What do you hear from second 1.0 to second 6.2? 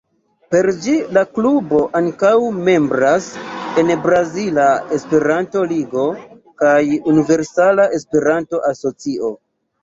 la klubo ankaŭ membras en Brazila Esperanto-Ligo